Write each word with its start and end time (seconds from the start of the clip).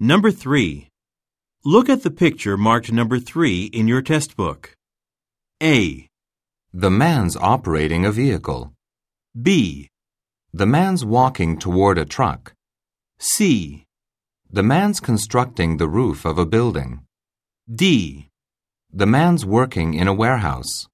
Number 0.00 0.30
3. 0.30 0.88
Look 1.64 1.88
at 1.88 2.04
the 2.04 2.12
picture 2.12 2.56
marked 2.56 2.92
number 2.92 3.18
3 3.18 3.64
in 3.64 3.88
your 3.88 4.00
test 4.00 4.36
book. 4.36 4.72
A, 5.60 6.06
The 6.72 6.90
man's 6.90 7.36
operating 7.36 8.06
a 8.06 8.12
vehicle. 8.12 8.72
B, 9.34 9.88
The 10.52 10.66
man's 10.66 11.04
walking 11.04 11.58
toward 11.58 11.98
a 11.98 12.04
truck. 12.04 12.52
C, 13.18 13.86
The 14.48 14.62
man's 14.62 15.00
constructing 15.00 15.78
the 15.78 15.88
roof 15.88 16.24
of 16.24 16.38
a 16.38 16.46
building. 16.46 17.02
D. 17.68 18.28
The 18.92 19.06
man's 19.06 19.44
working 19.44 19.94
in 19.94 20.06
a 20.06 20.14
warehouse. 20.14 20.86